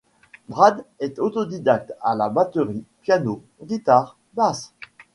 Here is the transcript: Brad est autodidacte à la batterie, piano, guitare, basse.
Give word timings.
Brad 0.49 0.83
est 0.99 1.19
autodidacte 1.19 1.93
à 2.01 2.15
la 2.15 2.27
batterie, 2.27 2.83
piano, 3.03 3.43
guitare, 3.61 4.17
basse. 4.33 4.73